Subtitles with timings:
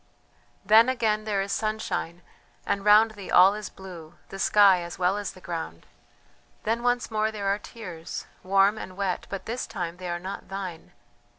[0.65, 2.23] "Then again there is sunshine,
[2.65, 5.85] and round thee all is blue, the sky as well as the ground
[6.63, 10.49] then once more there are tears, warm and wet, but this time they are not
[10.49, 10.93] thine....